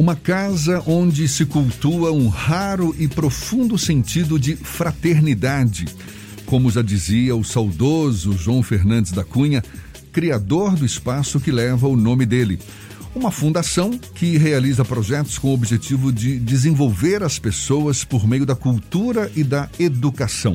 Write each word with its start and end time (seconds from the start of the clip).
Uma 0.00 0.16
casa 0.16 0.82
onde 0.86 1.28
se 1.28 1.44
cultua 1.44 2.10
um 2.10 2.26
raro 2.26 2.96
e 2.98 3.06
profundo 3.06 3.76
sentido 3.76 4.38
de 4.38 4.56
fraternidade. 4.56 5.84
Como 6.46 6.70
já 6.70 6.80
dizia 6.80 7.36
o 7.36 7.44
saudoso 7.44 8.32
João 8.32 8.62
Fernandes 8.62 9.12
da 9.12 9.22
Cunha, 9.22 9.62
criador 10.10 10.74
do 10.74 10.86
espaço 10.86 11.38
que 11.38 11.52
leva 11.52 11.86
o 11.86 11.98
nome 11.98 12.24
dele. 12.24 12.58
Uma 13.14 13.30
fundação 13.30 13.90
que 14.14 14.38
realiza 14.38 14.86
projetos 14.86 15.36
com 15.36 15.48
o 15.48 15.54
objetivo 15.54 16.10
de 16.10 16.38
desenvolver 16.38 17.22
as 17.22 17.38
pessoas 17.38 18.02
por 18.02 18.26
meio 18.26 18.46
da 18.46 18.56
cultura 18.56 19.30
e 19.36 19.44
da 19.44 19.68
educação. 19.78 20.54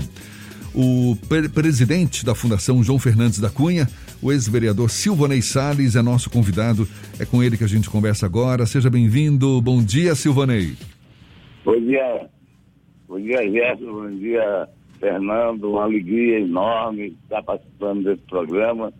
O 0.78 1.16
pre 1.30 1.48
presidente 1.48 2.26
da 2.26 2.36
Fundação 2.36 2.84
João 2.84 3.00
Fernandes 3.00 3.40
da 3.40 3.50
Cunha 3.50 3.88
o 4.22 4.32
ex-vereador 4.32 4.90
Silvanei 4.90 5.42
Salles 5.42 5.96
é 5.96 6.02
nosso 6.02 6.30
convidado. 6.30 6.88
É 7.20 7.26
com 7.26 7.44
ele 7.44 7.58
que 7.58 7.64
a 7.64 7.68
gente 7.68 7.90
conversa 7.90 8.26
agora. 8.26 8.66
Seja 8.66 8.90
bem-vindo. 8.90 9.62
Bom 9.62 9.84
dia, 9.84 10.16
Silvanei. 10.16 10.74
Bom 11.64 11.80
dia. 11.80 12.28
Bom 13.08 13.20
dia, 13.20 13.50
Gerson. 13.50 13.86
Bom 13.86 14.10
dia, 14.18 14.70
Fernando. 15.00 15.70
Uma 15.70 15.84
alegria 15.84 16.40
enorme 16.40 17.16
estar 17.24 17.44
participando 17.44 18.04
desse 18.04 18.24
programa. 18.24 18.92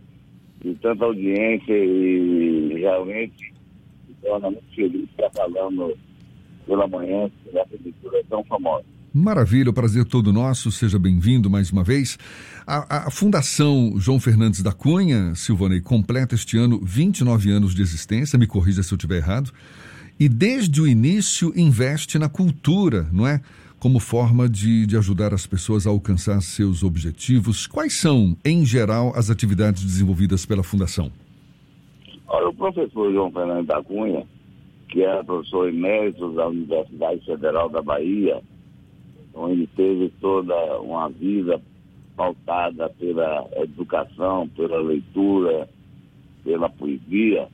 De 0.62 0.76
tanta 0.76 1.06
audiência 1.06 1.74
e 1.74 2.76
realmente 2.80 3.54
me 4.08 4.16
torna 4.22 4.52
muito 4.52 4.76
feliz 4.76 5.10
estar 5.10 5.30
falando 5.32 5.98
pela 6.66 6.88
manhã 6.88 7.30
dessa 7.52 7.78
cultura 7.78 8.24
tão 8.30 8.44
famosa. 8.46 8.95
Maravilha, 9.18 9.72
prazer 9.72 10.04
todo 10.04 10.34
nosso, 10.34 10.70
seja 10.70 11.00
bem-vindo 11.00 11.50
mais 11.50 11.72
uma 11.72 11.86
vez. 11.86 12.20
A, 12.68 13.08
a, 13.08 13.10
Fundação 13.10 13.94
João 13.96 14.20
Fernandes 14.20 14.62
da 14.62 14.74
Cunha, 14.74 15.34
Silvanei, 15.36 15.80
completa 15.80 16.36
este 16.36 16.58
ano 16.58 16.82
29 16.84 17.50
anos 17.50 17.74
de 17.74 17.82
existência, 17.82 18.38
me 18.38 18.46
corrija 18.46 18.84
se 18.84 18.94
eu 18.94 18.98
estiver 18.98 19.16
errado, 19.16 19.54
e 20.20 20.28
desde 20.28 20.82
o 20.82 20.86
início 20.86 21.54
investe 21.56 22.20
na 22.20 22.28
cultura, 22.28 23.08
não 23.10 23.26
é? 23.26 23.40
Como 23.80 24.02
forma 24.02 24.50
de, 24.50 24.86
de 24.86 24.98
ajudar 24.98 25.34
as 25.34 25.48
pessoas 25.48 25.88
a 25.88 25.92
alcançar 25.92 26.42
seus 26.42 26.84
objetivos. 26.84 27.68
Quais 27.68 27.98
são, 27.98 28.36
em 28.44 28.66
geral, 28.66 29.14
as 29.16 29.30
atividades 29.30 29.82
desenvolvidas 29.82 30.46
pela 30.46 30.62
Fundação? 30.62 31.10
Olha, 32.28 32.50
o 32.50 32.54
professor 32.54 33.14
João 33.14 33.32
Fernandes 33.32 33.68
da 33.68 33.82
Cunha, 33.82 34.28
que 34.90 35.04
é 35.04 35.24
professor 35.24 35.70
emérito 35.70 36.34
da 36.34 36.50
Universidade 36.50 37.26
Federal 37.26 37.70
da 37.70 37.82
Bahia, 37.82 38.44
onde 39.36 39.68
teve 39.68 40.10
toda 40.22 40.56
uma 40.80 41.10
vida 41.10 41.62
pautada 42.16 42.90
pela 42.92 43.48
educação, 43.58 44.48
pela 44.50 44.82
leitura, 44.82 45.68
pela 46.44 46.70
poesia, 46.70 47.48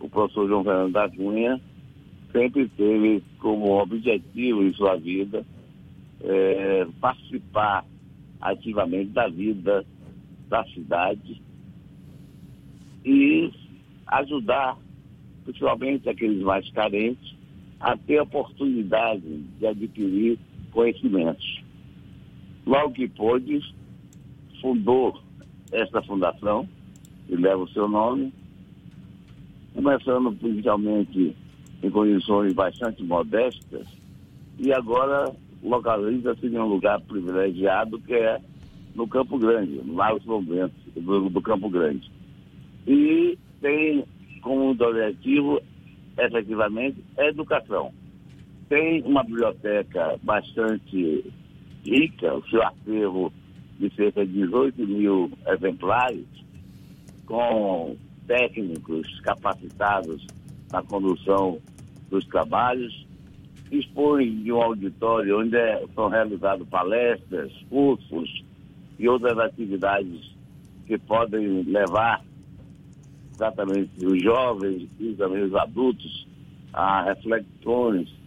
o 0.00 0.08
professor 0.08 0.48
João 0.48 0.64
Fernando 0.64 0.92
da 0.92 1.08
Cunha 1.10 1.60
sempre 2.32 2.66
teve 2.68 3.22
como 3.38 3.80
objetivo 3.80 4.62
em 4.62 4.72
sua 4.72 4.96
vida 4.96 5.44
é, 6.22 6.86
participar 7.00 7.84
ativamente 8.40 9.10
da 9.10 9.28
vida 9.28 9.84
da 10.48 10.64
cidade 10.64 11.40
e 13.04 13.52
ajudar, 14.06 14.76
principalmente 15.44 16.08
aqueles 16.08 16.42
mais 16.42 16.68
carentes, 16.70 17.34
a 17.78 17.96
ter 17.96 18.18
a 18.18 18.22
oportunidade 18.22 19.22
de 19.58 19.66
adquirir 19.66 20.38
conhecimentos. 20.70 21.62
Logo 22.66 22.92
que 22.92 23.08
pôde, 23.08 23.60
fundou 24.60 25.20
esta 25.72 26.02
fundação, 26.02 26.68
que 27.26 27.36
leva 27.36 27.62
o 27.62 27.68
seu 27.68 27.88
nome, 27.88 28.32
começando 29.74 30.36
inicialmente 30.42 31.36
em 31.82 31.90
condições 31.90 32.52
bastante 32.52 33.02
modestas, 33.02 33.86
e 34.58 34.72
agora 34.72 35.34
localiza-se 35.62 36.46
em 36.46 36.58
um 36.58 36.66
lugar 36.66 37.00
privilegiado 37.02 37.98
que 38.00 38.14
é 38.14 38.40
no 38.94 39.06
Campo 39.06 39.38
Grande, 39.38 39.80
no 39.84 39.94
Lago 39.94 40.20
São 40.24 40.42
Bento, 40.42 40.74
do, 40.96 41.30
do 41.30 41.40
Campo 41.40 41.68
Grande. 41.68 42.10
E 42.86 43.38
tem 43.60 44.04
como 44.42 44.70
objetivo, 44.70 45.60
efetivamente, 46.18 47.02
educação 47.18 47.92
tem 48.70 49.02
uma 49.02 49.24
biblioteca 49.24 50.16
bastante 50.22 51.24
rica, 51.84 52.34
o 52.34 52.48
seu 52.48 52.62
acervo 52.62 53.32
de 53.80 53.92
cerca 53.96 54.24
de 54.24 54.32
18 54.32 54.86
mil 54.86 55.32
exemplares, 55.48 56.24
com 57.26 57.96
técnicos 58.28 59.20
capacitados 59.22 60.24
na 60.70 60.82
condução 60.84 61.58
dos 62.10 62.24
trabalhos, 62.26 63.06
dispõe 63.68 64.36
de 64.42 64.52
um 64.52 64.62
auditório 64.62 65.40
onde 65.40 65.56
é, 65.56 65.84
são 65.92 66.08
realizadas 66.08 66.66
palestras, 66.68 67.52
cursos 67.68 68.44
e 69.00 69.08
outras 69.08 69.36
atividades 69.38 70.32
que 70.86 70.96
podem 70.96 71.64
levar 71.64 72.22
exatamente 73.34 74.06
os 74.06 74.22
jovens 74.22 74.88
e 75.00 75.12
também 75.14 75.42
os 75.42 75.54
adultos 75.56 76.28
a 76.72 77.02
reflexões 77.02 78.20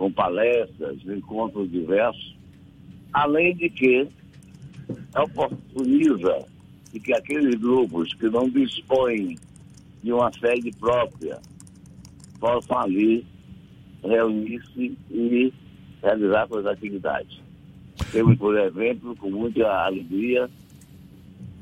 com 0.00 0.10
palestras, 0.10 0.96
encontros 1.04 1.70
diversos, 1.70 2.34
além 3.12 3.54
de 3.54 3.68
que 3.68 4.08
oportuniza 5.14 6.46
de 6.90 7.00
que 7.00 7.12
aqueles 7.12 7.54
grupos 7.56 8.14
que 8.14 8.30
não 8.30 8.48
dispõem 8.48 9.36
de 10.02 10.10
uma 10.10 10.32
sede 10.32 10.72
própria 10.80 11.38
possam 12.40 12.78
ali 12.78 13.26
reunir-se 14.02 14.96
e 15.10 15.52
realizar 16.02 16.48
suas 16.48 16.64
atividades. 16.64 17.38
Temos, 18.10 18.38
por 18.38 18.58
exemplo, 18.58 19.14
com 19.16 19.28
muita 19.28 19.68
alegria, 19.84 20.48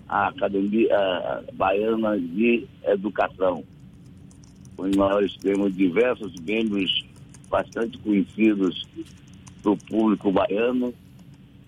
a 0.08 0.28
Academia 0.28 1.42
Baiana 1.54 2.16
de 2.16 2.68
Educação, 2.84 3.64
onde 4.78 4.96
nós 4.96 5.36
temos 5.38 5.76
diversos 5.76 6.32
membros 6.36 7.07
bastante 7.48 7.98
conhecidos 7.98 8.86
do 9.62 9.76
público 9.76 10.30
baiano, 10.30 10.92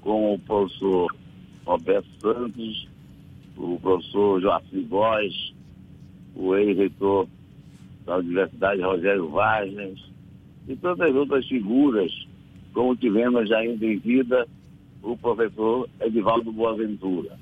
como 0.01 0.35
o 0.35 0.39
professor 0.39 1.15
Roberto 1.67 2.09
Santos, 2.21 2.89
o 3.57 3.79
professor 3.81 4.41
Joaquim 4.41 4.83
Góes, 4.85 5.53
o 6.35 6.55
ex-reitor 6.57 7.27
da 8.07 8.17
Universidade 8.19 8.81
Rogério 8.81 9.29
Vargas 9.29 9.99
e 10.69 10.77
tantas 10.77 11.15
outras 11.15 11.47
figuras, 11.47 12.11
como 12.73 12.97
tivemos 12.97 13.51
ainda 13.53 13.85
em 13.85 13.99
vida 13.99 14.47
o 15.03 15.17
professor 15.17 15.89
Edivaldo 16.01 16.53
Boaventura. 16.53 17.39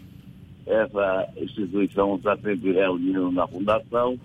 Essa 0.66 1.28
instituição 1.37 2.16
está 2.16 2.37
sempre 2.37 2.72
reunida 2.72 3.31
na 3.31 3.47
Fundação, 3.47 4.19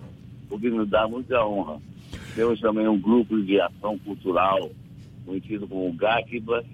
o 0.50 0.58
que 0.58 0.70
nos 0.70 0.88
dá 0.88 1.08
muita 1.08 1.44
honra 1.44 1.80
temos 2.34 2.60
também 2.60 2.88
um 2.88 2.98
grupo 2.98 3.40
de 3.42 3.60
ação 3.60 3.98
cultural, 3.98 4.70
conhecido 5.24 5.66
como 5.66 5.92
GACBA, 5.92 6.64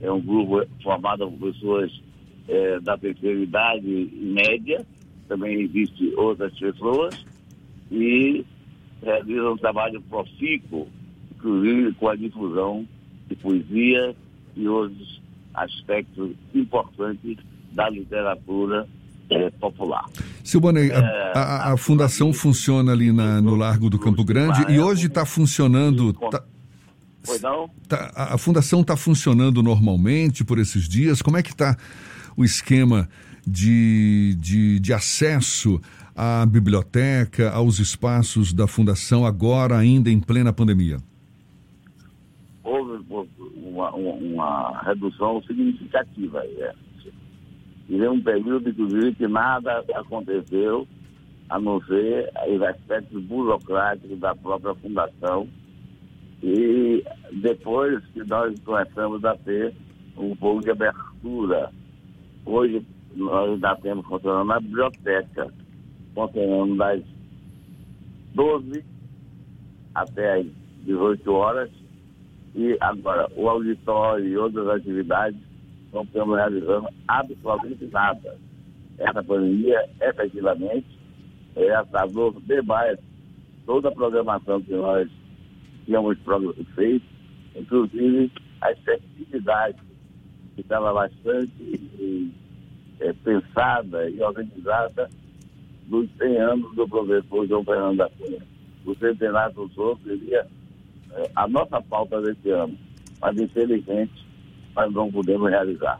é 0.00 0.10
um 0.10 0.20
grupo 0.20 0.66
formado 0.82 1.30
por 1.30 1.52
pessoas 1.52 2.02
é, 2.48 2.80
da 2.80 2.98
terceira 2.98 3.40
idade 3.40 4.10
média, 4.12 4.84
também 5.28 5.62
existem 5.62 6.14
outras 6.16 6.52
pessoas, 6.58 7.24
e 7.90 8.44
realiza 9.02 9.50
um 9.50 9.56
trabalho 9.56 10.00
profícuo, 10.02 10.88
inclusive 11.36 11.92
com 11.94 12.08
a 12.08 12.16
difusão 12.16 12.86
de 13.28 13.36
poesia 13.36 14.14
e 14.56 14.68
outros 14.68 15.20
aspectos 15.54 16.32
importantes 16.54 17.38
da 17.72 17.88
literatura 17.88 18.86
é, 19.30 19.50
popular. 19.50 20.06
Silvanei, 20.46 20.92
a, 20.92 20.98
é, 20.98 21.32
a, 21.34 21.72
a, 21.72 21.76
fundação 21.76 22.32
funciona 22.32 22.92
ali 22.92 23.10
na, 23.10 23.42
no 23.42 23.56
Largo 23.56 23.90
do 23.90 23.98
Campo 23.98 24.22
Grande 24.22 24.64
e 24.70 24.78
hoje 24.78 25.08
está 25.08 25.26
funcionando. 25.26 26.12
Tá, 26.12 26.44
tá, 27.88 28.12
a 28.14 28.38
fundação 28.38 28.80
está 28.80 28.96
funcionando 28.96 29.60
normalmente 29.60 30.44
por 30.44 30.60
esses 30.60 30.88
dias? 30.88 31.20
Como 31.20 31.36
é 31.36 31.42
que 31.42 31.50
está 31.50 31.76
o 32.36 32.44
esquema 32.44 33.08
de, 33.44 34.36
de, 34.38 34.78
de 34.78 34.92
acesso 34.92 35.80
à 36.14 36.46
biblioteca, 36.46 37.50
aos 37.50 37.80
espaços 37.80 38.52
da 38.52 38.68
fundação, 38.68 39.26
agora 39.26 39.76
ainda 39.76 40.10
em 40.10 40.20
plena 40.20 40.52
pandemia? 40.52 40.98
Houve 42.62 43.04
uma, 43.56 43.90
uma, 43.90 44.14
uma 44.14 44.82
redução 44.84 45.42
significativa. 45.42 46.38
É 46.38 46.85
Tivemos 47.86 48.18
um 48.18 48.22
período, 48.22 48.68
inclusive, 48.68 49.14
que 49.14 49.28
nada 49.28 49.84
aconteceu, 49.94 50.86
a 51.48 51.58
não 51.60 51.80
ser 51.82 52.32
os 52.48 52.62
aspectos 52.62 53.22
burocráticos 53.24 54.18
da 54.18 54.34
própria 54.34 54.74
fundação. 54.74 55.48
E 56.42 57.04
depois 57.32 58.04
que 58.06 58.24
nós 58.24 58.58
começamos 58.60 59.24
a 59.24 59.36
ter 59.36 59.72
um 60.16 60.34
pouco 60.36 60.62
de 60.62 60.70
abertura. 60.70 61.70
Hoje 62.44 62.84
nós 63.14 63.50
ainda 63.50 63.76
temos 63.76 64.06
funcionando 64.06 64.48
na 64.48 64.60
biblioteca, 64.60 65.52
funcionando 66.14 66.76
das 66.76 67.02
12 68.34 68.84
até 69.94 70.40
as 70.40 70.46
18 70.84 71.32
horas. 71.32 71.70
E 72.54 72.76
agora, 72.80 73.30
o 73.36 73.48
auditório 73.48 74.26
e 74.26 74.36
outras 74.36 74.68
atividades 74.68 75.38
não 75.92 76.02
estamos 76.02 76.36
realizando 76.36 76.88
absolutamente 77.08 77.86
nada. 77.86 78.38
Essa 78.98 79.22
pandemia, 79.22 79.88
efetivamente, 80.00 80.86
é 81.54 81.74
atrasou 81.74 82.32
demais 82.46 82.98
toda 83.64 83.88
a 83.88 83.92
programação 83.92 84.60
que 84.62 84.72
nós 84.72 85.08
tínhamos 85.84 86.18
feito, 86.74 87.04
inclusive 87.54 88.30
as 88.60 88.78
festividades, 88.80 89.80
que 90.54 90.62
estava 90.62 90.92
bastante 90.92 92.32
é, 93.00 93.12
pensada 93.12 94.08
e 94.08 94.20
organizada 94.22 95.10
dos 95.86 96.08
100 96.18 96.36
anos 96.38 96.74
do 96.74 96.88
professor 96.88 97.46
João 97.46 97.64
Fernando 97.64 97.98
da 97.98 98.10
Cunha. 98.10 98.42
O 98.84 98.94
centenário 98.94 99.54
do 99.54 99.68
Souza 99.70 100.00
seria 100.04 100.46
é, 101.12 101.30
a 101.34 101.46
nossa 101.46 101.80
pauta 101.82 102.20
desse 102.22 102.50
ano, 102.50 102.76
mas 103.20 103.36
infelizmente 103.38 104.25
nós 104.76 104.92
não 104.92 105.10
podemos 105.10 105.50
realizar. 105.50 105.98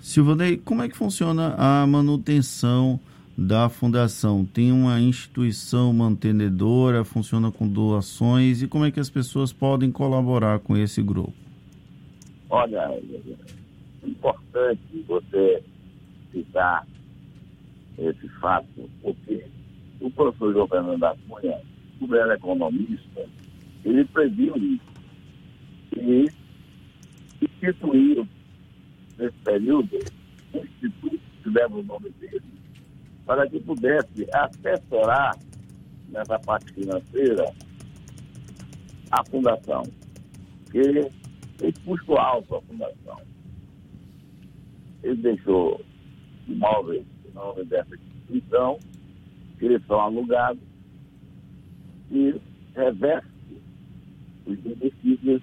Silvanei, 0.00 0.56
como 0.56 0.82
é 0.82 0.88
que 0.88 0.96
funciona 0.96 1.54
a 1.58 1.86
manutenção 1.86 2.98
da 3.36 3.68
fundação? 3.68 4.46
Tem 4.46 4.72
uma 4.72 4.98
instituição 4.98 5.92
mantenedora, 5.92 7.04
funciona 7.04 7.52
com 7.52 7.68
doações 7.68 8.62
e 8.62 8.66
como 8.66 8.86
é 8.86 8.90
que 8.90 8.98
as 8.98 9.10
pessoas 9.10 9.52
podem 9.52 9.92
colaborar 9.92 10.58
com 10.60 10.76
esse 10.76 11.02
grupo? 11.02 11.34
Olha, 12.48 12.78
é 12.78 14.08
importante 14.08 15.04
você 15.06 15.62
citar 16.32 16.86
esse 17.98 18.28
fato, 18.40 18.66
porque 19.02 19.44
o 20.00 20.10
professor 20.10 20.52
João 20.54 20.66
Fernando 20.66 20.98
da 20.98 21.14
Cunha, 21.28 21.60
como 21.98 22.14
era 22.16 22.34
economista, 22.34 23.28
ele 23.84 24.04
previu 24.06 24.56
isso. 24.56 24.90
E 25.96 26.39
instituiu, 27.60 28.26
nesse 29.18 29.36
período, 29.44 29.98
um 30.54 30.64
instituto 30.64 31.20
que 31.42 31.50
leva 31.50 31.76
o 31.76 31.82
nome 31.82 32.10
dele, 32.18 32.42
para 33.26 33.48
que 33.48 33.60
pudesse 33.60 34.26
assessorar 34.32 35.36
nessa 36.08 36.38
parte 36.38 36.72
financeira 36.72 37.52
a 39.10 39.24
fundação. 39.24 39.82
Porque 40.64 41.10
tem 41.58 41.72
custo 41.84 42.16
alto 42.16 42.56
a 42.56 42.62
fundação. 42.62 43.20
Ele 45.02 45.16
deixou 45.16 45.84
imóveis 46.48 47.04
em 47.26 47.34
nome 47.34 47.64
dessa 47.64 47.94
instituição, 47.94 48.78
que 49.58 49.66
eles 49.66 49.86
são 49.86 50.00
alugados, 50.00 50.62
e 52.10 52.34
reveste 52.74 53.28
os 54.46 54.58
benefícios 54.58 55.42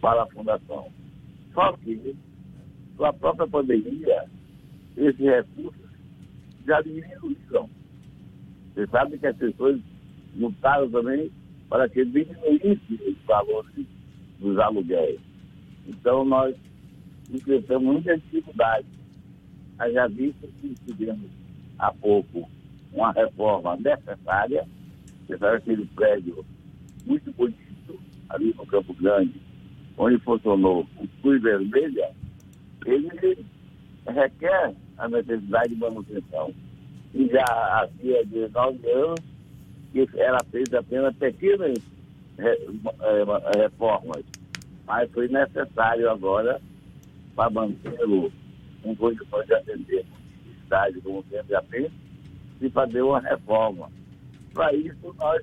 para 0.00 0.22
a 0.22 0.26
fundação. 0.26 0.92
Só 1.54 1.72
que, 1.76 2.16
com 2.96 3.04
a 3.04 3.12
própria 3.12 3.46
pandemia, 3.46 4.24
esses 4.96 5.18
recursos 5.18 5.90
já 6.66 6.80
diminuíram. 6.82 7.70
Você 8.74 8.86
sabe 8.88 9.18
que 9.18 9.26
as 9.26 9.36
pessoas 9.36 9.80
lutaram 10.36 10.90
também 10.90 11.30
para 11.68 11.88
que 11.88 12.04
diminuísse 12.04 13.00
os 13.06 13.16
valores 13.26 13.86
dos 14.40 14.58
aluguéis. 14.58 15.20
Então, 15.86 16.24
nós 16.24 16.56
enfrentamos 17.30 17.92
muita 17.92 18.16
dificuldade. 18.18 18.86
Já 19.92 20.06
visto 20.08 20.46
que 20.60 20.74
tivemos 20.86 21.30
há 21.78 21.92
pouco 21.92 22.48
uma 22.92 23.12
reforma 23.12 23.76
necessária, 23.76 24.66
que 25.26 25.34
era 25.34 25.56
aquele 25.56 25.84
prédio 25.86 26.44
muito 27.04 27.32
bonito 27.32 28.00
ali 28.28 28.54
no 28.56 28.66
Campo 28.66 28.94
Grande, 28.94 29.34
onde 29.96 30.18
funcionou 30.18 30.86
o 30.98 31.08
Cruz 31.22 31.42
Vermelha, 31.42 32.10
ele 32.86 33.44
requer 34.06 34.74
a 34.98 35.08
necessidade 35.08 35.68
de 35.70 35.76
manutenção. 35.76 36.52
E 37.14 37.28
já 37.28 37.44
havia 37.80 38.24
de 38.26 38.48
nove 38.48 38.90
anos 38.90 39.20
que 39.92 40.08
era 40.16 40.42
feita 40.50 40.80
apenas 40.80 41.14
pequenas 41.16 41.78
é, 42.38 42.58
reformas, 43.56 44.24
mas 44.84 45.10
foi 45.12 45.28
necessário 45.28 46.10
agora 46.10 46.60
para 47.36 47.50
mantê-lo 47.50 48.32
em 48.84 48.94
condições 48.96 49.46
de 49.46 49.54
atender 49.54 50.04
a 50.04 50.48
necessidade, 50.48 51.00
como 51.00 51.24
sempre 51.30 51.62
fez, 51.70 51.92
e 52.60 52.70
fazer 52.70 53.02
uma 53.02 53.20
reforma. 53.20 53.88
Para 54.52 54.74
isso, 54.74 55.14
nós 55.16 55.42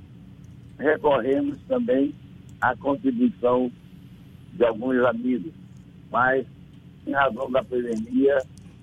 recorremos 0.77 1.57
também 1.67 2.13
à 2.59 2.75
contribuição 2.75 3.71
de 4.53 4.65
alguns 4.65 5.03
amigos, 5.05 5.53
mas 6.11 6.45
em 7.07 7.11
razão 7.11 7.49
da 7.51 7.63
pandemia 7.63 8.37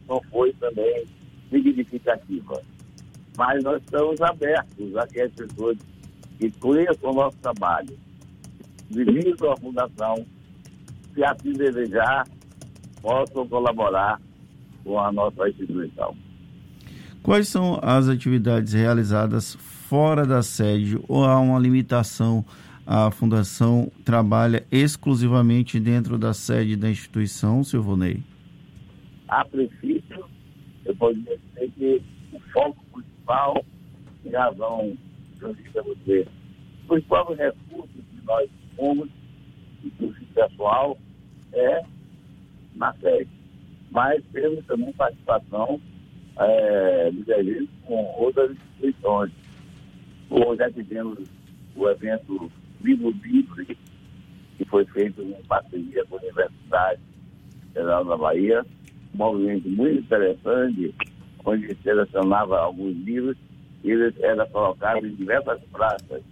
não 0.08 0.20
foi 0.30 0.52
também 0.54 1.06
significativa. 1.50 2.62
Mas 3.36 3.62
nós 3.62 3.80
estamos 3.82 4.20
abertos 4.20 4.96
a 4.96 5.06
que 5.06 5.20
as 5.20 5.32
pessoas 5.32 5.78
que 6.38 6.50
conheçam 6.52 7.10
o 7.10 7.14
nosso 7.14 7.36
trabalho, 7.38 7.96
dividam 8.90 9.52
a 9.52 9.56
fundação, 9.56 10.26
se 11.14 11.24
assim 11.24 11.52
desejar, 11.52 12.26
possam 13.02 13.46
colaborar 13.46 14.20
com 14.84 14.98
a 14.98 15.12
nossa 15.12 15.48
instituição. 15.48 16.16
Quais 17.22 17.48
são 17.48 17.78
as 17.82 18.08
atividades 18.08 18.72
realizadas 18.72 19.54
fora 19.54 20.26
da 20.26 20.42
sede 20.42 20.98
ou 21.08 21.24
há 21.24 21.38
uma 21.38 21.58
limitação 21.58 22.44
a 22.90 23.10
fundação 23.10 23.92
trabalha 24.02 24.66
exclusivamente 24.72 25.78
dentro 25.78 26.16
da 26.16 26.32
sede 26.32 26.74
da 26.74 26.88
instituição, 26.88 27.62
Silvonei? 27.62 28.22
A 29.28 29.44
princípio, 29.44 30.24
eu 30.86 30.96
poderia 30.96 31.36
dizer 31.36 31.70
que 31.72 32.02
o 32.32 32.40
foco 32.50 32.82
principal, 32.90 33.62
em 34.24 34.30
razão, 34.30 34.96
eu 35.38 35.54
digo 35.54 35.78
a 35.78 35.82
você, 35.82 36.26
o 36.84 36.88
principal 36.88 37.34
recurso 37.34 37.88
que 37.92 38.24
nós 38.24 38.48
temos, 38.74 39.10
inclusive 39.84 40.24
pessoal, 40.34 40.96
é 41.52 41.82
na 42.74 42.94
sede. 42.94 43.28
Mas 43.90 44.24
temos 44.32 44.64
também 44.64 44.94
participação, 44.94 45.78
é, 46.38 47.10
com 47.84 48.14
outras 48.16 48.50
instituições. 48.52 49.30
Hoje 50.30 50.56
já 50.56 50.70
tivemos 50.70 51.18
o 51.76 51.86
evento 51.86 52.50
Vivo 52.80 53.10
Livre, 53.22 53.76
que 54.56 54.64
foi 54.64 54.84
feito 54.86 55.22
em 55.22 55.42
parceria 55.44 56.04
com 56.06 56.16
a 56.16 56.20
Universidade 56.20 57.00
Federal 57.72 58.04
da 58.04 58.16
Bahia, 58.16 58.64
um 59.14 59.18
movimento 59.18 59.68
muito 59.68 60.00
interessante, 60.00 60.94
onde 61.44 61.76
selecionava 61.82 62.58
alguns 62.58 62.96
livros 63.04 63.36
e 63.84 63.90
eles 63.90 64.14
eram 64.20 64.46
colocados 64.48 65.04
em 65.04 65.14
diversas 65.14 65.60
praças. 65.72 66.22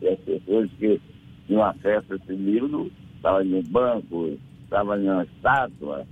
E 0.00 0.08
as 0.08 0.18
pessoas 0.20 0.70
que 0.78 1.00
tinham 1.46 1.62
acesso 1.62 2.12
a 2.12 2.16
esse 2.16 2.32
livro 2.32 2.90
estavam 3.16 3.42
em 3.42 3.54
um 3.54 3.62
banco, 3.62 4.38
estavam 4.64 4.98
em 4.98 5.08
uma 5.08 5.24
estátua, 5.24 6.06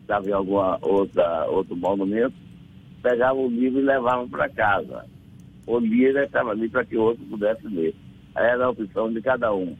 estavam 0.00 0.28
em 0.28 0.32
outra, 0.82 1.46
outro 1.48 1.76
monumento, 1.76 2.34
pegavam 3.02 3.46
o 3.46 3.50
livro 3.50 3.80
e 3.80 3.84
levavam 3.84 4.28
para 4.28 4.48
casa. 4.48 5.06
O 5.66 5.78
livro 5.78 6.22
estava 6.22 6.50
ali 6.50 6.68
para 6.68 6.84
que 6.84 6.96
outro 6.96 7.24
pudesse 7.26 7.66
ler 7.68 7.94
era 8.36 8.64
a 8.64 8.70
opção 8.70 9.12
de 9.12 9.20
cada 9.20 9.52
um. 9.54 9.76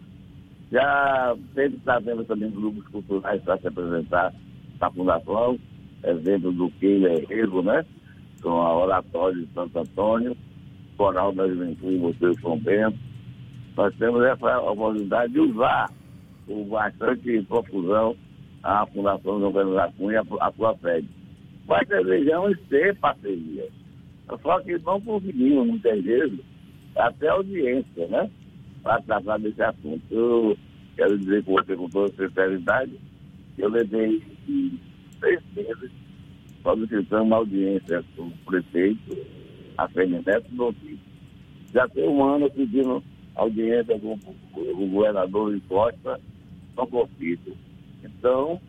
Já 0.71 1.37
sempre 1.55 1.79
está 1.79 2.01
tendo 2.01 2.25
também 2.25 2.51
grupos 2.51 2.87
culturais 2.89 3.43
para 3.43 3.59
se 3.59 3.69
apresentar 3.69 4.33
na 4.81 4.91
Fundação, 4.91 5.59
exemplo 6.05 6.53
do 6.53 6.71
Keila 6.73 7.13
Herrero, 7.13 7.63
né? 7.63 7.85
Com 8.41 8.61
a 8.63 8.77
Oratória 8.79 9.43
de 9.43 9.53
Santo 9.53 9.79
Antônio, 9.79 10.37
Coral 10.97 11.33
da 11.33 11.49
Juventude 11.49 11.97
Museu 11.97 12.35
São 12.41 12.59
Bento. 12.59 12.99
Nós 13.77 13.95
temos 13.97 14.23
essa 14.25 14.61
oportunidade 14.61 15.33
de 15.33 15.41
usar 15.41 15.91
com 16.47 16.65
bastante 16.69 17.43
profusão 17.43 18.17
a 18.63 18.87
Fundação 18.87 19.41
João 19.41 19.53
Pedro 19.53 19.75
da 19.75 19.91
Cunha, 19.93 20.23
a 20.41 20.53
sua 20.53 20.77
sede. 20.79 21.09
Mas 21.67 21.89
desejamos 21.89 22.59
ter 22.69 22.97
parcerias. 22.97 23.71
Só 24.43 24.61
que 24.61 24.79
não 24.79 25.01
conseguimos, 25.01 25.67
muitas 25.67 26.03
vezes, 26.03 26.41
até 26.97 27.29
audiência, 27.29 28.07
né? 28.09 28.31
Para 28.83 29.03
tratar 29.03 29.39
desse 29.39 29.63
assunto. 29.63 30.03
Eu 30.11 30.57
quero 30.97 31.19
dizer 31.19 31.45
com 31.45 31.53
você 31.53 31.77
com 31.77 31.89
toda 31.89 32.09
sinceridade 32.15 32.93
eu 33.61 33.69
levei 33.69 34.23
seis 35.21 35.41
meses 35.55 35.91
solicitando 36.63 37.25
uma 37.25 37.37
audiência 37.37 38.03
com 38.17 38.23
o 38.23 38.33
prefeito, 38.47 39.17
a 39.77 39.89
Fernandes 39.89 40.51
Notícia. 40.53 40.99
Já 41.73 41.87
tem 41.89 42.09
um 42.09 42.25
ano 42.25 42.51
pedindo 42.51 43.03
audiência 43.35 43.99
com 43.99 44.19
o 44.57 44.89
governador 44.89 45.55
de 45.55 45.61
Costa, 45.63 46.21
não 46.77 46.87
consigo. 46.87 47.57
Então, 48.03 48.61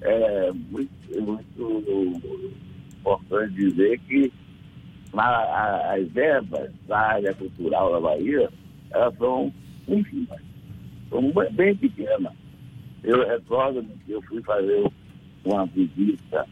é 0.00 0.50
muito, 0.52 0.90
muito 1.22 2.22
importante 3.00 3.54
dizer 3.54 3.98
que 4.00 4.32
na, 5.12 5.92
as 5.92 6.08
verbas 6.08 6.70
da 6.86 6.98
área 6.98 7.34
cultural 7.34 7.92
da 7.92 8.00
Bahia 8.00 8.50
elas 8.92 9.16
são 9.16 9.52
ínfimas. 9.88 10.40
fundação 11.10 11.32
bem 11.52 11.76
pequena. 11.76 12.32
Eu 13.02 13.26
recordo 13.26 13.82
que 14.04 14.12
eu 14.12 14.22
fui 14.22 14.42
fazer 14.42 14.90
uma 15.44 15.66
visita 15.66 16.46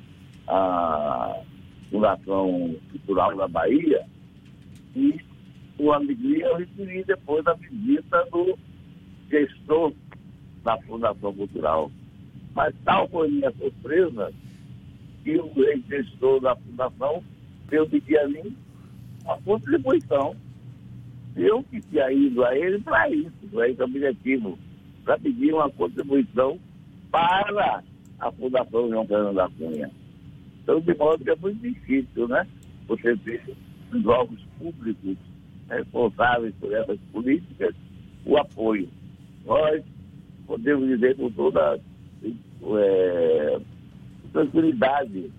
à 0.46 1.42
Fundação 1.90 2.76
Cultural 2.90 3.36
da 3.36 3.48
Bahia 3.48 4.04
e 4.94 5.20
o 5.78 5.92
alegria 5.92 6.46
eu 6.46 6.56
recebi 6.56 7.04
depois 7.04 7.44
da 7.44 7.54
visita 7.54 8.26
do 8.30 8.58
gestor 9.30 9.92
da 10.62 10.76
Fundação 10.82 11.32
Cultural. 11.34 11.90
Mas 12.54 12.74
tal 12.84 13.08
foi 13.08 13.30
minha 13.30 13.50
surpresa 13.52 14.32
que 15.22 15.38
o 15.38 15.52
ex-gestor 15.64 16.40
da 16.40 16.56
Fundação 16.56 17.22
deu 17.68 17.88
pedir 17.88 18.18
a 18.18 18.28
mim 18.28 18.56
uma 19.24 19.40
contribuição. 19.42 20.34
Eu 21.36 21.62
que 21.64 21.80
tinha 21.80 22.10
ido 22.12 22.44
a 22.44 22.56
ele 22.56 22.78
para 22.80 23.08
isso, 23.10 23.32
para 23.52 23.68
esse 23.68 23.82
objetivo, 23.82 24.58
para 25.04 25.18
pedir 25.18 25.54
uma 25.54 25.70
contribuição 25.70 26.58
para 27.10 27.82
a 28.18 28.32
Fundação 28.32 28.88
João 28.88 29.06
Fernando 29.06 29.34
da 29.34 29.48
Cunha. 29.50 29.90
Então, 30.62 30.80
de 30.80 30.94
modo 30.94 31.24
que 31.24 31.30
é 31.30 31.36
muito 31.36 31.60
difícil, 31.60 32.28
né? 32.28 32.46
Você 32.86 33.16
ter 33.18 33.42
os 33.92 34.06
órgãos 34.06 34.40
públicos 34.58 35.16
responsáveis 35.68 36.54
por 36.60 36.72
essas 36.72 36.98
políticas 37.12 37.74
o 38.24 38.36
apoio. 38.36 38.88
Nós 39.44 39.82
podemos 40.46 40.86
dizer 40.88 41.16
com 41.16 41.30
toda 41.30 41.80
é, 42.78 43.60
tranquilidade 44.32 45.30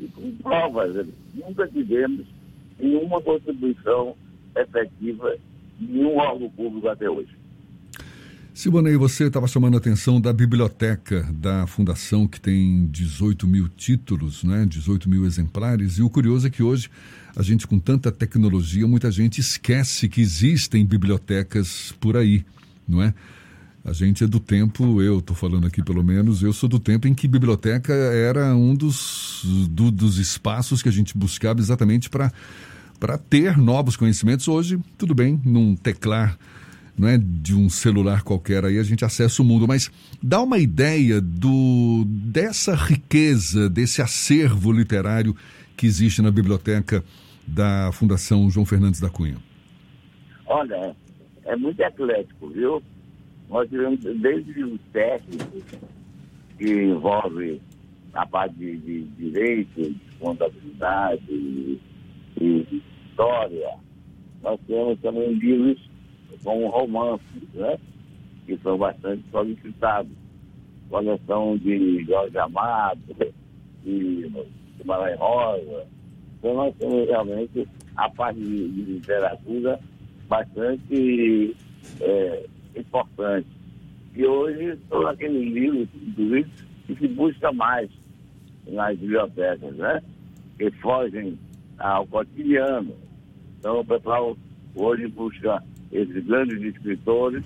e 0.00 0.08
com 0.08 0.32
provas, 0.36 0.94
né? 0.94 1.06
nunca 1.34 1.66
tivemos 1.68 2.26
nenhuma 2.78 3.20
contribuição 3.20 4.16
efetiva 4.62 5.36
de 5.78 5.86
nenhum 5.86 6.16
órgão 6.16 6.50
público 6.50 6.88
até 6.88 7.08
hoje. 7.08 7.36
Silvanei, 8.58 8.96
você 8.96 9.28
estava 9.28 9.46
chamando 9.46 9.76
a 9.76 9.78
atenção 9.78 10.20
da 10.20 10.32
biblioteca 10.32 11.22
da 11.32 11.64
Fundação, 11.68 12.26
que 12.26 12.40
tem 12.40 12.88
18 12.88 13.46
mil 13.46 13.68
títulos, 13.68 14.42
né? 14.42 14.66
18 14.66 15.08
mil 15.08 15.24
exemplares. 15.24 15.98
E 15.98 16.02
o 16.02 16.10
curioso 16.10 16.48
é 16.48 16.50
que 16.50 16.60
hoje, 16.60 16.90
a 17.36 17.42
gente 17.44 17.68
com 17.68 17.78
tanta 17.78 18.10
tecnologia, 18.10 18.84
muita 18.84 19.12
gente 19.12 19.40
esquece 19.40 20.08
que 20.08 20.20
existem 20.20 20.84
bibliotecas 20.84 21.94
por 22.00 22.16
aí, 22.16 22.44
não 22.88 23.00
é? 23.00 23.14
A 23.84 23.92
gente 23.92 24.24
é 24.24 24.26
do 24.26 24.40
tempo, 24.40 25.00
eu 25.00 25.20
estou 25.20 25.36
falando 25.36 25.66
aqui 25.66 25.80
pelo 25.80 26.02
menos, 26.02 26.42
eu 26.42 26.52
sou 26.52 26.68
do 26.68 26.80
tempo 26.80 27.06
em 27.06 27.14
que 27.14 27.28
biblioteca 27.28 27.92
era 27.92 28.56
um 28.56 28.74
dos, 28.74 29.42
do, 29.70 29.90
dos 29.90 30.18
espaços 30.18 30.82
que 30.82 30.88
a 30.88 30.92
gente 30.92 31.16
buscava 31.16 31.60
exatamente 31.60 32.10
para 32.10 32.32
ter 33.18 33.56
novos 33.56 33.96
conhecimentos. 33.96 34.48
Hoje, 34.48 34.80
tudo 34.96 35.14
bem, 35.14 35.40
num 35.44 35.76
teclar 35.76 36.38
não 36.98 37.06
é 37.08 37.16
de 37.16 37.54
um 37.54 37.70
celular 37.70 38.22
qualquer 38.22 38.64
aí 38.64 38.78
a 38.78 38.82
gente 38.82 39.04
acessa 39.04 39.40
o 39.40 39.44
mundo, 39.44 39.68
mas 39.68 39.90
dá 40.20 40.42
uma 40.42 40.58
ideia 40.58 41.20
do 41.20 42.04
dessa 42.06 42.74
riqueza, 42.74 43.70
desse 43.70 44.02
acervo 44.02 44.72
literário 44.72 45.34
que 45.76 45.86
existe 45.86 46.20
na 46.20 46.30
biblioteca 46.30 47.04
da 47.46 47.90
Fundação 47.92 48.50
João 48.50 48.66
Fernandes 48.66 49.00
da 49.00 49.08
Cunha. 49.08 49.36
Olha, 50.46 50.94
é 51.44 51.54
muito 51.56 51.80
eclético, 51.80 52.48
viu? 52.48 52.82
Nós 53.48 53.68
tivemos 53.68 54.00
desde 54.00 54.64
os 54.64 54.80
técnicos 54.92 55.62
que 56.58 56.82
envolve 56.82 57.62
a 58.12 58.26
parte 58.26 58.54
de, 58.56 58.76
de 58.78 59.02
direito, 59.16 59.82
de 59.82 60.00
contabilidade 60.18 61.80
e, 62.40 62.66
e 62.70 62.82
história. 63.08 63.74
Nós 64.42 64.58
temos 64.66 64.98
também 65.00 65.32
livros 65.34 65.78
com 66.44 66.68
romances, 66.68 67.42
né? 67.54 67.78
que 68.46 68.56
são 68.58 68.78
bastante 68.78 69.22
solicitados. 69.30 70.12
Coleção 70.88 71.58
de 71.58 72.02
Jorge 72.04 72.38
Amado, 72.38 73.00
de 73.84 74.32
Guimarães 74.78 75.18
Rosa. 75.18 75.86
Então 76.38 76.54
nós 76.54 76.74
temos 76.76 77.06
realmente 77.06 77.68
a 77.96 78.08
parte 78.08 78.40
de, 78.40 78.68
de 78.68 78.82
literatura 78.92 79.78
bastante 80.28 81.56
é, 82.00 82.46
importante. 82.74 83.48
E 84.14 84.24
hoje 84.24 84.78
são 84.88 85.06
aqueles 85.06 85.52
livros, 85.52 85.88
inclusive, 85.94 86.50
que 86.86 86.96
se 86.96 87.08
busca 87.08 87.52
mais 87.52 87.90
nas 88.66 88.96
bibliotecas, 88.98 89.76
né? 89.76 90.02
Que 90.56 90.70
fogem 90.72 91.38
ao 91.78 92.06
cotidiano. 92.06 92.96
Então 93.58 93.80
o 93.80 93.84
pessoal 93.84 94.36
hoje 94.74 95.06
busca 95.08 95.62
esses 95.92 96.24
grandes 96.24 96.60
escritores 96.62 97.44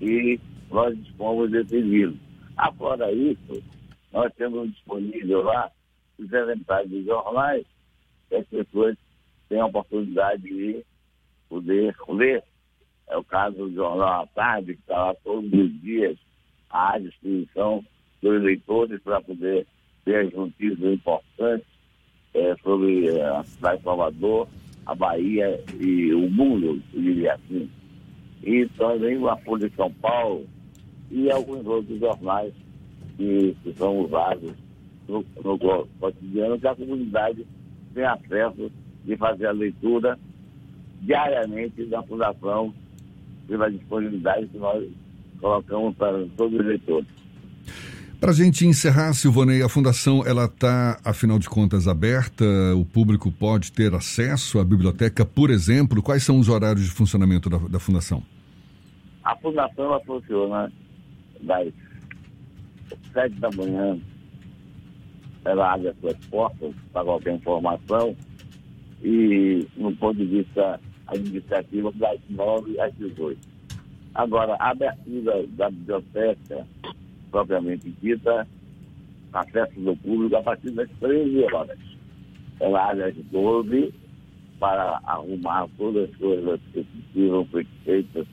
e 0.00 0.40
nós 0.70 0.96
dispomos 0.98 1.50
desse 1.50 1.80
livro. 1.80 2.18
Afora 2.56 3.12
isso, 3.12 3.62
nós 4.12 4.32
temos 4.34 4.70
disponível 4.70 5.42
lá 5.42 5.70
os 6.18 6.32
elementais 6.32 6.88
de 6.88 7.04
jornais 7.04 7.66
que 8.28 8.36
as 8.36 8.46
pessoas 8.46 8.96
têm 9.48 9.60
a 9.60 9.66
oportunidade 9.66 10.42
de 10.42 10.84
poder 11.48 11.94
ler. 12.08 12.42
É 13.08 13.16
o 13.16 13.24
caso 13.24 13.56
do 13.56 13.74
Jornal 13.74 14.22
à 14.22 14.26
Tarde, 14.28 14.74
que 14.74 14.80
está 14.80 15.06
lá 15.06 15.14
todos 15.22 15.52
os 15.52 15.80
dias 15.82 16.16
à 16.70 16.98
disposição 16.98 17.84
dos 18.22 18.42
leitores 18.42 19.02
para 19.02 19.20
poder 19.20 19.66
ter 20.04 20.26
as 20.26 20.32
notícias 20.32 20.80
importantes 20.80 21.71
é, 22.34 22.54
sobre 22.62 23.20
a 23.20 23.42
cidade 23.44 23.78
de 23.78 23.84
Salvador, 23.84 24.48
a 24.86 24.94
Bahia 24.94 25.62
e 25.78 26.12
o 26.12 26.30
mundo, 26.30 26.82
eu 26.92 27.00
diria 27.00 27.34
assim 27.34 27.68
e 28.42 28.66
também 28.76 29.16
a 29.28 29.36
Folha 29.36 29.68
de 29.68 29.76
São 29.76 29.90
Paulo 29.92 30.46
e 31.10 31.30
alguns 31.30 31.64
outros 31.66 31.98
jornais 31.98 32.52
que, 33.16 33.56
que 33.62 33.72
são 33.74 34.00
usados 34.00 34.52
no, 35.08 35.24
no 35.44 35.58
cotidiano, 36.00 36.58
que 36.58 36.66
a 36.66 36.74
comunidade 36.74 37.46
tem 37.94 38.04
acesso 38.04 38.70
de 39.04 39.16
fazer 39.16 39.46
a 39.46 39.52
leitura 39.52 40.18
diariamente 41.02 41.84
da 41.84 42.02
Fundação 42.02 42.74
pela 43.46 43.70
disponibilidade 43.70 44.46
que 44.46 44.58
nós 44.58 44.88
colocamos 45.40 45.94
para 45.96 46.26
todos 46.36 46.58
os 46.58 46.66
leitores. 46.66 47.06
Para 48.22 48.30
a 48.30 48.34
gente 48.34 48.64
encerrar, 48.64 49.12
Silvonei, 49.14 49.62
a 49.62 49.68
Fundação 49.68 50.24
ela 50.24 50.44
está, 50.44 50.96
afinal 51.04 51.40
de 51.40 51.50
contas, 51.50 51.88
aberta, 51.88 52.44
o 52.76 52.84
público 52.84 53.32
pode 53.32 53.72
ter 53.72 53.92
acesso 53.94 54.60
à 54.60 54.64
biblioteca, 54.64 55.26
por 55.26 55.50
exemplo. 55.50 56.00
Quais 56.00 56.22
são 56.22 56.38
os 56.38 56.48
horários 56.48 56.84
de 56.84 56.92
funcionamento 56.92 57.50
da, 57.50 57.58
da 57.58 57.80
Fundação? 57.80 58.22
A 59.24 59.34
Fundação 59.38 59.86
ela 59.86 60.00
funciona 60.04 60.72
das 61.40 61.72
sete 63.12 63.34
da 63.40 63.50
manhã, 63.56 63.98
ela 65.44 65.74
abre 65.74 65.88
as 65.88 65.98
suas 65.98 66.16
portas 66.26 66.72
para 66.92 67.02
qualquer 67.02 67.34
informação 67.34 68.14
e, 69.02 69.66
no 69.76 69.96
ponto 69.96 70.18
de 70.18 70.26
vista 70.26 70.78
administrativo, 71.08 71.90
das 71.94 72.20
nove 72.30 72.80
às 72.80 72.94
dezoito. 72.94 73.48
Agora, 74.14 74.54
a 74.60 74.70
abertura 74.70 75.44
da 75.56 75.68
biblioteca 75.70 76.64
propriamente 77.32 77.90
dita, 78.00 78.46
acesso 79.32 79.80
do 79.80 79.96
público 79.96 80.36
a 80.36 80.42
partir 80.42 80.70
das 80.70 80.88
13 81.00 81.42
horas. 81.52 81.78
Abre 82.60 83.02
às 83.02 83.16
12 83.16 83.92
para 84.60 85.00
arrumar 85.04 85.66
todas 85.76 86.08
as 86.08 86.16
coisas 86.16 86.60
que 86.72 86.84
precisam 86.84 87.48
ser 87.50 87.66
feitas 87.84 88.26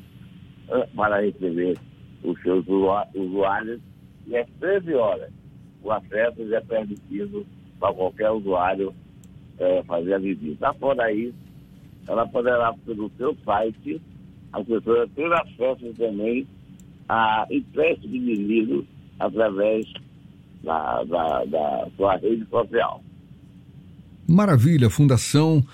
eh, 0.69 0.87
para 0.95 1.21
receber 1.21 1.75
os 2.23 2.39
seus 2.43 2.63
usuários 2.67 3.81
e 4.27 4.37
às 4.37 4.47
13 4.59 4.93
horas 4.93 5.31
o 5.81 5.91
acesso 5.91 6.47
já 6.47 6.57
é 6.57 6.61
permitido 6.61 7.45
para 7.79 7.93
qualquer 7.93 8.29
usuário 8.31 8.93
é, 9.57 9.81
fazer 9.83 10.13
a 10.13 10.19
visita. 10.19 10.73
Fora 10.73 11.11
isso, 11.11 11.35
ela 12.07 12.27
poderá, 12.27 12.73
pelo 12.85 13.09
seu 13.17 13.35
site, 13.45 14.01
a 14.51 14.63
pessoa 14.63 15.07
ter 15.15 15.31
acesso 15.33 15.93
também 15.97 16.45
a 17.09 17.47
empréstimo 17.49 18.13
de 18.13 18.35
livros 18.35 18.85
através 19.19 19.85
da, 20.63 21.03
da, 21.03 21.45
da 21.45 21.87
sua 21.97 22.15
rede 22.17 22.45
social. 22.49 23.03
Maravilha, 24.27 24.89
Fundação 24.89 25.65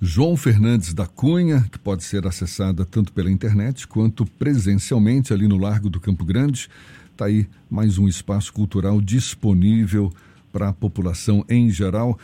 João 0.00 0.36
Fernandes 0.36 0.92
da 0.92 1.06
Cunha, 1.06 1.66
que 1.70 1.78
pode 1.78 2.04
ser 2.04 2.26
acessada 2.26 2.84
tanto 2.84 3.12
pela 3.12 3.30
internet 3.30 3.86
quanto 3.86 4.26
presencialmente 4.26 5.32
ali 5.32 5.48
no 5.48 5.56
Largo 5.56 5.88
do 5.88 6.00
Campo 6.00 6.24
Grande. 6.24 6.68
Está 7.10 7.26
aí 7.26 7.46
mais 7.70 7.96
um 7.96 8.08
espaço 8.08 8.52
cultural 8.52 9.00
disponível 9.00 10.12
para 10.52 10.68
a 10.68 10.72
população 10.72 11.44
em 11.48 11.70
geral. 11.70 12.18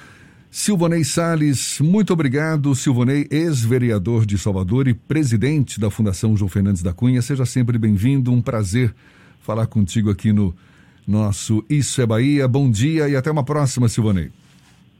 Silvonei 0.53 1.05
Sales, 1.05 1.79
muito 1.81 2.13
obrigado. 2.13 2.75
Silvonei, 2.75 3.25
ex-vereador 3.31 4.27
de 4.27 4.37
Salvador 4.37 4.89
e 4.89 4.95
presidente 4.95 5.79
da 5.79 5.93
Fundação 5.93 6.37
João 6.37 6.49
Fernandes 6.49 6.83
da 6.83 6.93
Cunha. 6.93 7.23
Seja 7.23 7.47
sempre 7.47 7.79
bem-vindo. 7.79 8.33
Um 8.33 8.43
prazer 8.43 8.93
falar 9.39 9.69
contigo 9.69 10.11
aqui 10.11 10.33
no 10.33 10.53
nosso 11.07 11.65
Isso 11.71 12.03
é 12.03 12.07
Bahia. 12.07 12.49
Bom 12.49 12.69
dia 12.69 13.09
e 13.09 13.15
até 13.15 13.31
uma 13.31 13.45
próxima, 13.45 13.89
Silvonei. 13.89 14.33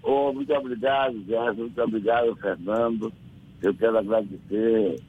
Oh, 0.05 0.33
muito 0.33 0.53
obrigado, 0.55 1.21
Gerson. 1.27 1.63
Muito 1.63 1.83
obrigado, 1.83 2.37
Fernando. 2.37 3.13
Eu 3.61 3.75
quero 3.75 3.99
agradecer 3.99 5.03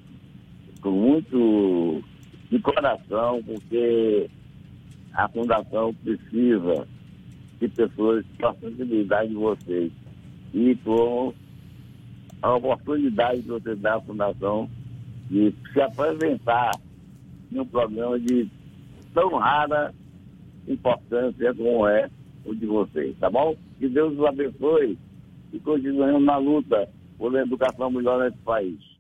com 0.81 0.89
muito 0.89 2.03
de 2.50 2.57
coração, 2.57 3.43
porque 3.45 4.27
a 5.13 5.29
Fundação 5.29 5.93
precisa 6.03 6.88
de 7.60 7.67
pessoas 7.67 8.25
com 8.39 8.48
a 8.48 8.55
sensibilidade 8.55 9.29
de 9.29 9.36
vocês. 9.36 10.00
E 10.53 10.75
com 10.84 11.34
a 12.41 12.55
oportunidade 12.55 13.41
que 13.41 13.48
você 13.48 13.75
dá 13.75 13.96
à 13.96 14.01
Fundação 14.01 14.70
de 15.29 15.53
se 15.72 15.81
apresentar 15.81 16.72
em 17.51 17.60
um 17.60 17.65
programa 17.65 18.20
de 18.20 18.50
tão 19.13 19.36
rara 19.36 19.93
importância 20.67 21.53
como 21.53 21.88
é 21.88 22.10
o 22.46 22.53
de 22.53 22.65
vocês, 22.65 23.15
tá 23.20 23.29
bom? 23.29 23.55
Que 23.79 23.88
Deus 23.88 24.17
os 24.17 24.25
abençoe 24.25 24.98
e 25.53 25.60
continuemos 25.60 26.24
na 26.24 26.38
luta 26.38 26.88
por 27.17 27.29
uma 27.29 27.41
educação 27.41 27.91
melhor 27.91 28.24
nesse 28.24 28.38
país. 28.39 28.90